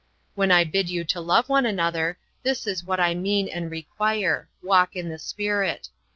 When 0.33 0.51
I 0.51 0.63
bid 0.63 0.89
you 0.89 1.03
to 1.03 1.21
love 1.21 1.47
one 1.47 1.63
another, 1.63 2.17
this 2.41 2.65
is 2.65 2.83
what 2.83 2.99
I 2.99 3.13
mean 3.13 3.47
and 3.47 3.69
require, 3.69 4.49
'Walk 4.63 4.95
in 4.95 5.09
the 5.09 5.19
Spirit.' 5.19 5.89